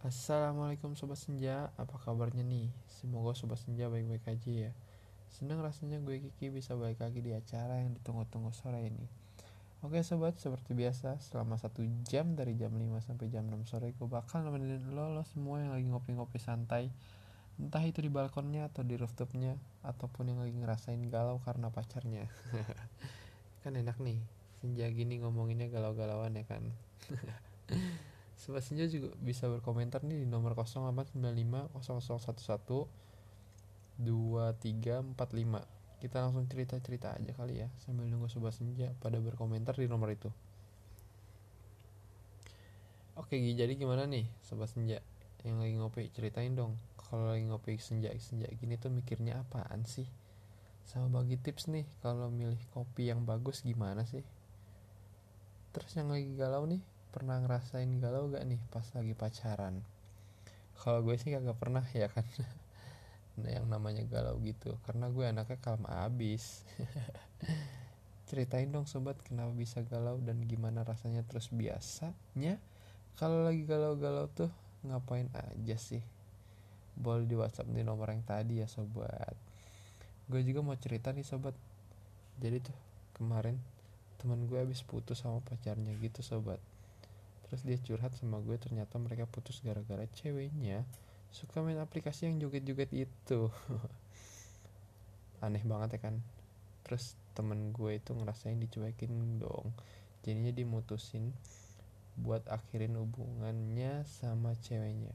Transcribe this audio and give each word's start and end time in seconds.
Assalamualaikum 0.00 0.96
Sobat 0.96 1.20
Senja, 1.20 1.68
apa 1.76 2.00
kabarnya 2.00 2.40
nih? 2.40 2.72
Semoga 2.88 3.36
Sobat 3.36 3.60
Senja 3.60 3.92
baik-baik 3.92 4.24
aja 4.32 4.48
ya. 4.48 4.72
Senang 5.28 5.60
rasanya 5.60 6.00
gue 6.00 6.24
Kiki 6.24 6.48
bisa 6.48 6.72
balik 6.72 7.04
lagi 7.04 7.20
di 7.20 7.36
acara 7.36 7.84
yang 7.84 7.92
ditunggu-tunggu 8.00 8.48
sore 8.56 8.80
ini. 8.80 9.04
Oke 9.84 10.00
sobat, 10.00 10.40
seperti 10.40 10.72
biasa 10.72 11.20
selama 11.20 11.60
satu 11.60 11.84
jam 12.08 12.32
dari 12.32 12.56
jam 12.56 12.72
5 12.72 13.12
sampai 13.12 13.28
jam 13.28 13.44
6 13.44 13.68
sore 13.68 13.92
Gue 13.92 14.08
bakal 14.08 14.40
nemenin 14.40 14.80
lo, 14.88 15.12
lo 15.12 15.20
semua 15.28 15.60
yang 15.60 15.76
lagi 15.76 15.84
ngopi-ngopi 15.84 16.40
santai. 16.40 16.88
Entah 17.60 17.84
itu 17.84 18.00
di 18.00 18.08
balkonnya 18.08 18.72
atau 18.72 18.80
di 18.80 18.96
rooftopnya 18.96 19.60
Ataupun 19.84 20.32
yang 20.32 20.40
lagi 20.40 20.56
ngerasain 20.56 21.04
galau 21.12 21.44
karena 21.44 21.68
pacarnya. 21.68 22.24
Kan 23.60 23.76
enak 23.76 24.00
nih, 24.00 24.16
senja 24.60 24.88
gini 24.92 25.20
ngomonginnya 25.20 25.68
galau-galauan 25.72 26.36
ya 26.36 26.44
kan 26.44 26.64
Sobat 28.40 28.64
Senja 28.64 28.88
juga 28.88 29.12
bisa 29.20 29.44
berkomentar 29.52 30.00
nih 30.00 30.24
di 30.24 30.26
nomor 30.26 30.56
0895 30.56 31.12
0011 31.76 32.88
2345 34.00 35.20
kita 36.00 36.16
langsung 36.24 36.48
cerita-cerita 36.48 37.12
aja 37.12 37.36
kali 37.36 37.60
ya 37.60 37.68
sambil 37.84 38.08
nunggu 38.08 38.32
Sobat 38.32 38.56
Senja 38.56 38.96
pada 39.04 39.20
berkomentar 39.20 39.76
di 39.76 39.84
nomor 39.84 40.08
itu. 40.08 40.32
Oke 43.20 43.36
jadi 43.36 43.76
gimana 43.76 44.08
nih 44.08 44.24
Sobat 44.40 44.72
Senja? 44.72 45.04
Yang 45.44 45.56
lagi 45.60 45.74
ngopi 45.76 46.08
ceritain 46.08 46.56
dong. 46.56 46.80
Kalau 46.96 47.28
lagi 47.28 47.44
ngopi 47.44 47.76
senja-senja 47.76 48.48
gini 48.56 48.80
tuh 48.80 48.88
mikirnya 48.88 49.44
apaan 49.44 49.84
sih? 49.84 50.08
Sama 50.88 51.20
bagi 51.20 51.36
tips 51.36 51.68
nih 51.68 51.84
kalau 52.00 52.32
milih 52.32 52.60
kopi 52.72 53.12
yang 53.12 53.28
bagus 53.28 53.60
gimana 53.60 54.08
sih? 54.08 54.24
Terus 55.76 55.92
yang 55.92 56.08
lagi 56.08 56.32
galau 56.40 56.64
nih 56.64 56.80
pernah 57.10 57.42
ngerasain 57.42 57.90
galau 57.98 58.30
gak 58.30 58.46
nih 58.46 58.62
pas 58.70 58.86
lagi 58.94 59.14
pacaran? 59.18 59.82
Kalau 60.78 61.02
gue 61.02 61.18
sih 61.18 61.34
kagak 61.34 61.58
pernah 61.58 61.84
ya 61.92 62.08
kan. 62.08 62.24
Nah 63.40 63.56
yang 63.56 63.72
namanya 63.72 64.04
galau 64.04 64.36
gitu 64.44 64.76
karena 64.84 65.08
gue 65.08 65.24
anaknya 65.24 65.56
kalem 65.64 65.86
abis. 65.88 66.60
Ceritain 68.28 68.68
dong 68.68 68.84
sobat 68.84 69.16
kenapa 69.24 69.54
bisa 69.56 69.80
galau 69.80 70.20
dan 70.20 70.44
gimana 70.44 70.84
rasanya? 70.84 71.24
Terus 71.24 71.48
biasanya 71.48 72.60
kalau 73.16 73.40
lagi 73.40 73.64
galau-galau 73.64 74.28
tuh 74.28 74.52
ngapain 74.84 75.30
aja 75.32 75.76
sih? 75.80 76.04
Boleh 77.00 77.24
di 77.24 77.32
WhatsApp 77.32 77.72
di 77.72 77.80
nomor 77.80 78.12
yang 78.12 78.20
tadi 78.28 78.60
ya 78.60 78.68
sobat. 78.68 79.32
Gue 80.28 80.44
juga 80.44 80.60
mau 80.60 80.76
cerita 80.76 81.08
nih 81.08 81.24
sobat. 81.24 81.56
Jadi 82.44 82.60
tuh 82.60 82.76
kemarin 83.16 83.56
teman 84.20 84.44
gue 84.44 84.60
habis 84.60 84.84
putus 84.84 85.24
sama 85.24 85.40
pacarnya 85.40 85.96
gitu 85.96 86.20
sobat 86.20 86.60
terus 87.50 87.66
dia 87.66 87.74
curhat 87.82 88.14
sama 88.14 88.38
gue 88.38 88.54
ternyata 88.62 88.94
mereka 89.02 89.26
putus 89.26 89.58
gara-gara 89.66 90.06
ceweknya. 90.14 90.86
Suka 91.34 91.58
main 91.66 91.82
aplikasi 91.82 92.30
yang 92.30 92.38
joget-joget 92.38 92.94
itu. 92.94 93.50
Aneh 95.44 95.66
banget 95.66 95.98
ya 95.98 96.00
kan? 96.06 96.22
Terus 96.86 97.18
temen 97.34 97.74
gue 97.74 97.98
itu 97.98 98.14
ngerasain 98.14 98.54
dicuekin 98.54 99.42
dong. 99.42 99.74
Jadinya 100.22 100.54
dimutusin 100.54 101.34
buat 102.14 102.46
akhirin 102.46 102.94
hubungannya 102.94 104.06
sama 104.06 104.54
ceweknya. 104.62 105.10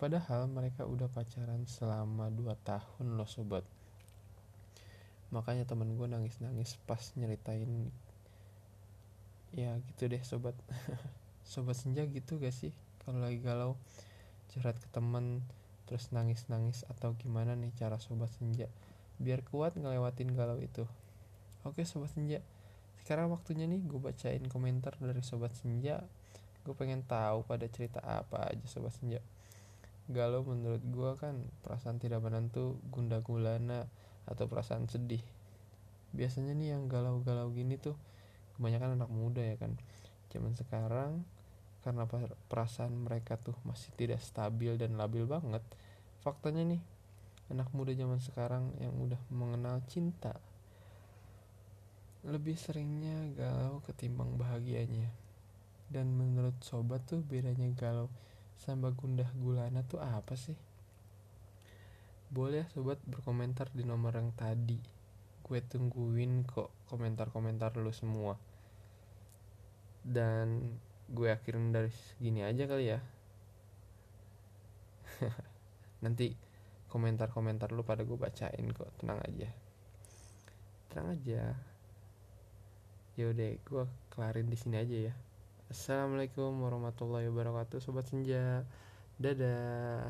Padahal 0.00 0.48
mereka 0.48 0.88
udah 0.88 1.12
pacaran 1.12 1.68
selama 1.68 2.32
2 2.32 2.56
tahun 2.64 3.20
loh 3.20 3.28
sobat. 3.28 3.68
Makanya 5.28 5.68
temen 5.68 5.92
gue 5.92 6.08
nangis-nangis 6.08 6.80
pas 6.88 7.12
nyeritain 7.20 7.92
ya 9.52 9.78
gitu 9.92 10.10
deh 10.10 10.22
sobat. 10.24 10.56
Sobat 11.48 11.80
senja 11.80 12.04
gitu 12.04 12.36
gak 12.36 12.52
sih? 12.52 12.76
Kalau 13.00 13.24
lagi 13.24 13.40
galau 13.40 13.80
curhat 14.52 14.76
ke 14.76 14.88
temen 14.92 15.40
terus 15.88 16.12
nangis-nangis 16.12 16.84
atau 16.92 17.16
gimana 17.16 17.56
nih 17.56 17.72
cara 17.72 17.96
sobat 17.96 18.28
senja 18.28 18.68
biar 19.18 19.42
kuat 19.42 19.74
ngelewatin 19.74 20.30
galau 20.36 20.60
itu? 20.62 20.86
Oke 21.66 21.82
sobat 21.82 22.14
senja. 22.14 22.38
Sekarang 23.02 23.34
waktunya 23.34 23.66
nih 23.66 23.82
gue 23.82 23.98
bacain 23.98 24.44
komentar 24.46 24.94
dari 25.02 25.24
sobat 25.26 25.56
senja. 25.58 26.06
Gue 26.62 26.74
pengen 26.78 27.02
tahu 27.02 27.42
pada 27.42 27.66
cerita 27.66 27.98
apa 28.04 28.52
aja 28.52 28.66
sobat 28.70 28.94
senja. 28.94 29.18
Galau 30.08 30.46
menurut 30.46 30.80
gue 30.80 31.10
kan 31.18 31.34
perasaan 31.66 31.98
tidak 31.98 32.22
menentu 32.22 32.78
gunda 32.88 33.18
gulana 33.20 33.90
atau 34.24 34.46
perasaan 34.46 34.86
sedih. 34.86 35.20
Biasanya 36.14 36.54
nih 36.56 36.78
yang 36.78 36.88
galau-galau 36.88 37.52
gini 37.52 37.76
tuh 37.76 37.98
kebanyakan 38.58 38.98
anak 38.98 39.10
muda 39.14 39.40
ya 39.40 39.56
kan. 39.56 39.78
Zaman 40.28 40.52
sekarang 40.58 41.22
karena 41.86 42.04
perasaan 42.50 42.92
mereka 42.92 43.38
tuh 43.38 43.54
masih 43.62 43.94
tidak 43.94 44.20
stabil 44.20 44.74
dan 44.76 44.98
labil 44.98 45.24
banget 45.24 45.62
faktanya 46.20 46.74
nih 46.74 46.82
anak 47.48 47.70
muda 47.72 47.94
zaman 47.94 48.20
sekarang 48.20 48.74
yang 48.82 48.92
udah 48.98 49.16
mengenal 49.32 49.80
cinta 49.88 50.36
lebih 52.26 52.58
seringnya 52.58 53.30
galau 53.38 53.80
ketimbang 53.86 54.34
bahagianya. 54.34 55.08
Dan 55.88 56.12
menurut 56.12 56.58
sobat 56.60 57.00
tuh 57.08 57.24
bedanya 57.24 57.70
galau 57.72 58.12
sama 58.60 58.92
gundah 58.92 59.30
gulana 59.38 59.86
tuh 59.86 60.02
apa 60.02 60.36
sih? 60.36 60.58
Boleh 62.28 62.68
sobat 62.74 63.00
berkomentar 63.08 63.72
di 63.72 63.86
nomor 63.86 64.18
yang 64.18 64.34
tadi. 64.36 64.76
Gue 65.40 65.64
tungguin 65.64 66.44
kok 66.44 66.68
komentar-komentar 66.92 67.72
lu 67.80 67.94
semua 67.94 68.36
dan 70.08 70.80
gue 71.12 71.28
akhirin 71.28 71.68
dari 71.68 71.92
segini 71.92 72.40
aja 72.40 72.64
kali 72.64 72.96
ya. 72.96 73.00
Nanti 76.04 76.32
komentar-komentar 76.88 77.68
lu 77.76 77.84
pada 77.84 78.08
gue 78.08 78.16
bacain 78.16 78.66
kok. 78.72 78.88
Tenang 78.96 79.20
aja. 79.20 79.48
Tenang 80.88 81.08
aja. 81.12 81.42
Yaudah 83.20 83.52
gue 83.60 83.84
kelarin 84.08 84.48
di 84.48 84.56
sini 84.56 84.80
aja 84.80 85.12
ya. 85.12 85.14
Assalamualaikum 85.68 86.64
warahmatullahi 86.64 87.28
wabarakatuh 87.28 87.84
sobat 87.84 88.08
senja. 88.08 88.64
Dadah 89.20 90.08